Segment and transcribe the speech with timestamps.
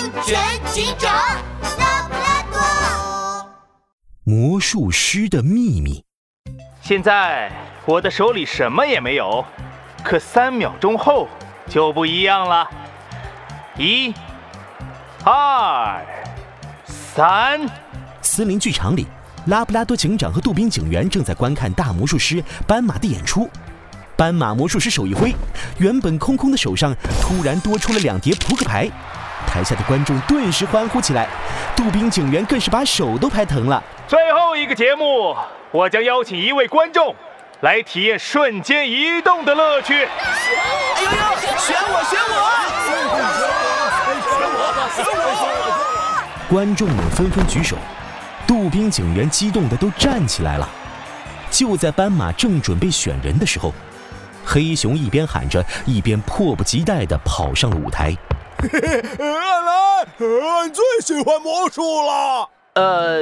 [0.00, 0.38] 安全
[0.72, 1.12] 警长
[1.78, 3.50] 拉布拉多。
[4.24, 6.02] 魔术师的秘密。
[6.80, 7.52] 现在
[7.84, 9.44] 我的手里什么也没有，
[10.02, 11.28] 可三秒钟后
[11.68, 12.66] 就不一样了。
[13.76, 14.14] 一、
[15.22, 16.02] 二、
[16.86, 17.60] 三。
[18.22, 19.06] 森林剧场里，
[19.48, 23.50] 拉布拉多警长和杜宾警员正在观看大魔术师斑马的演出。
[24.16, 25.34] 斑马魔术师手一挥，
[25.76, 28.90] 原本空空的手上突然多出了两叠扑克牌，
[29.46, 31.28] 台下的观众顿时欢呼起来，
[31.74, 33.82] 杜宾警员更是把手都拍疼了。
[34.06, 35.36] 最后一个节目，
[35.70, 37.14] 我将邀请一位观众
[37.60, 39.94] 来体验瞬间移动的乐趣。
[39.94, 41.16] 哎呦呦，
[41.58, 42.34] 选我，选我！
[42.86, 43.14] 选我，
[44.94, 46.46] 选我！
[46.48, 47.76] 观众们纷纷举手，
[48.46, 50.68] 杜宾警员激动的都站起来了。
[51.50, 53.72] 就在斑马正准备选人的时候。
[54.42, 58.16] 黑熊一边喊着，一边迫不及待地跑上了舞台。
[59.18, 62.48] 来，俺最喜欢魔术了。
[62.74, 63.20] 呃，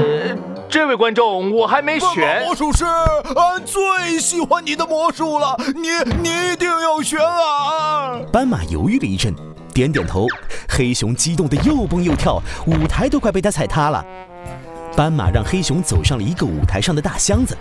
[0.69, 2.45] 这位观众，我还没选。
[2.45, 5.89] 魔术师，俺最喜欢你的魔术了，你
[6.21, 8.21] 你一定要选啊！
[8.33, 9.35] 斑马犹豫了一阵，
[9.73, 10.27] 点点头。
[10.69, 14.05] 黑熊激动的又蹦又跳，舞台都快被他踩塌了。
[14.95, 17.57] 斑马让黑熊走上了一个舞台上的大箱子。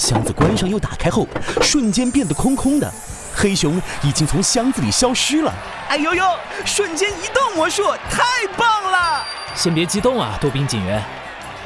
[0.00, 1.26] 箱子关上又打开后，
[1.60, 2.90] 瞬间变得空空的。
[3.36, 5.52] 黑熊已经从箱子里消失了。
[5.90, 6.24] 哎呦呦！
[6.64, 9.22] 瞬间移动魔术太棒了！
[9.54, 11.02] 先别激动啊，杜宾警员，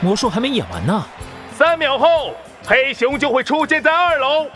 [0.01, 1.07] 魔术还没演完呢。
[1.57, 2.35] 三秒后，
[2.67, 4.49] 黑熊就会出现在二楼。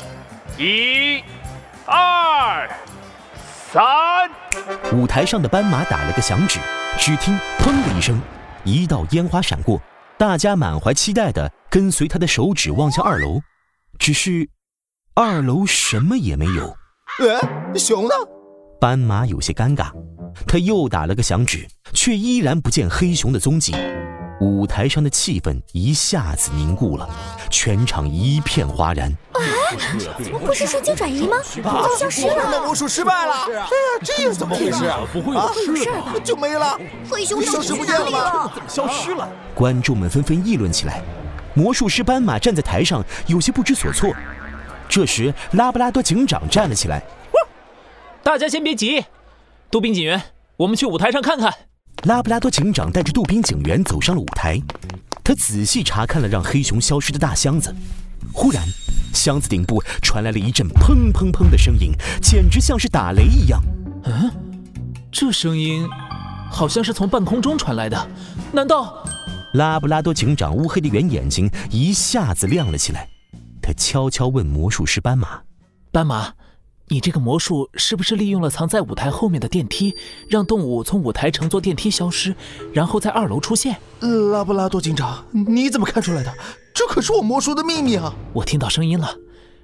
[0.59, 1.23] 一、
[1.87, 2.69] 二、
[3.73, 4.29] 三。
[4.93, 6.59] 舞台上的斑马打了个响指，
[6.99, 8.21] 只听“砰”的一声，
[8.65, 9.81] 一道烟花闪过，
[10.17, 13.41] 大家满怀期待地跟随他的手指望向二楼。
[13.99, 14.49] 只是，
[15.15, 16.77] 二楼什么也没有。
[17.21, 18.15] 哎，熊呢？
[18.81, 19.91] 斑马有些尴尬，
[20.47, 23.75] 他又打了个响指，却依然不见黑熊的踪迹。
[24.41, 27.09] 舞台上的气氛一下子凝固了，
[27.51, 29.11] 全场一片哗然。
[29.33, 29.41] 啊！
[30.47, 31.37] 不是瞬间转移吗？
[31.53, 32.49] 怎么消失了？
[32.51, 33.47] 那魔术失败了！
[33.47, 33.69] 哎呀，
[34.03, 34.85] 这又怎么回事？
[35.13, 36.15] 不会有事吧？
[36.23, 36.79] 就没了？
[37.11, 38.53] 黑熊消失不见了吗？
[38.55, 39.29] 怎么消失了？
[39.57, 41.03] 观众们纷纷议论起来。
[41.59, 44.15] 魔术师斑马站在台上，有些不知所措。
[44.89, 47.03] 这时，拉布拉多警长站了起来
[48.23, 49.05] ：“大家先别急，
[49.69, 50.23] 杜宾警员，
[50.57, 51.53] 我们去舞台上看看。”
[52.07, 54.57] 拉布拉多警长带着杜宾警员走上了舞台，
[55.25, 57.75] 他仔细查看了让黑熊消失的大箱子。
[58.33, 58.63] 忽然，
[59.13, 61.91] 箱子顶部传来了一阵砰砰砰的声音，
[62.23, 63.61] 简直像是打雷一样。
[64.05, 64.31] 嗯，
[65.11, 65.85] 这声音
[66.53, 68.09] 好像是从半空中传来的，
[68.53, 69.05] 难道？
[69.59, 73.09] 拉布拉多警长乌黑的圆眼睛一下子亮了起来，
[73.61, 75.41] 他悄悄问魔术师斑马
[75.91, 76.33] ：“斑马，
[76.87, 79.97] 你这个魔术是不是利用了藏在舞台后面的电梯，
[80.29, 82.37] 让动物从舞台乘坐电梯消失，
[82.73, 83.77] 然后在二楼出现？”
[84.31, 86.33] 拉布拉多警长，你怎么看出来的？
[86.73, 88.15] 这可是我魔术的秘密啊！
[88.33, 89.13] 我听到声音了，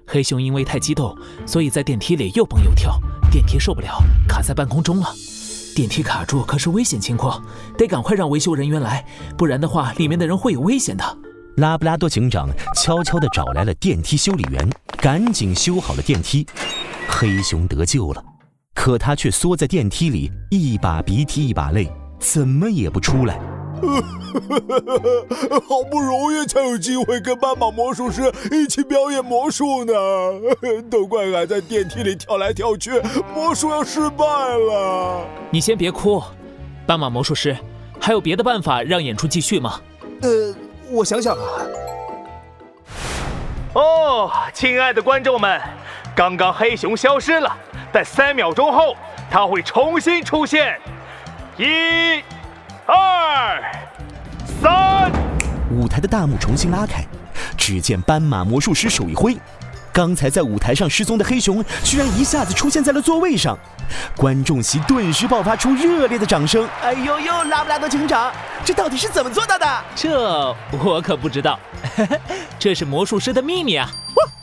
[0.09, 1.17] 黑熊因为太激动，
[1.47, 3.01] 所以在电梯里又蹦又跳，
[3.31, 5.15] 电梯受不了，卡在半空中了。
[5.75, 7.43] 电梯卡住可是危险情况，
[7.77, 9.05] 得赶快让维修人员来，
[9.37, 11.05] 不然的话里面的人会有危险的。
[11.57, 14.69] 拉布拉多警长悄悄地找来了电梯修理员，
[14.99, 16.47] 赶紧修好了电梯。
[17.09, 18.23] 黑熊得救了，
[18.75, 23.41] 可他却缩在电梯里，一把鼻涕一把泪，怎么也不出来。
[25.69, 29.93] 好不容易才有机会跟斑马魔术师一起表演魔术呢，
[30.91, 32.91] 都怪俺在电梯里跳来跳去，
[33.35, 35.14] 魔术要失败了。
[35.55, 36.21] 你先别哭，
[36.85, 37.57] 斑马魔术师，
[38.01, 39.81] 还有别的办法让演出继续吗？
[40.21, 40.53] 呃，
[40.91, 41.47] 我想想啊。
[43.75, 45.63] 哦，亲爱的观众们，
[46.13, 47.57] 刚刚黑熊消失了，
[47.93, 48.97] 但三秒钟后
[49.31, 50.77] 它会重新出现。
[51.57, 52.21] 一。
[52.85, 53.63] 二
[54.61, 55.13] 三，
[55.71, 57.05] 舞台的大幕重新拉开，
[57.57, 59.37] 只见斑马魔术师手一挥，
[59.95, 63.57] 刚才在舞台上失踪的黑熊居然一下子出现在了座位上，
[64.17, 66.69] 观众席顿时爆发出热烈的掌声。
[66.83, 68.33] 哎呦呦，拉布拉多警长，
[68.65, 69.85] 这到底是怎么做到的？
[69.95, 70.53] 这
[70.83, 71.57] 我可不知道，
[72.59, 73.89] 这是魔术师的秘密啊！